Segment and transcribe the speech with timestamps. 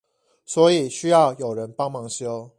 [0.45, 2.49] 所以需要有人幫忙修